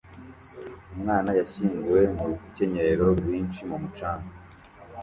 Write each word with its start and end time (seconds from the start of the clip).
Umwana 0.93 1.29
yashyinguwe 1.39 2.01
mu 2.15 2.23
rukenyerero 2.29 3.05
rwinshi 3.19 3.61
mu 3.69 3.77
mucanga 3.81 4.33